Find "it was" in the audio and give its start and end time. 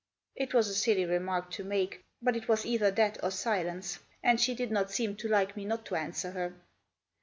0.35-0.67, 2.35-2.65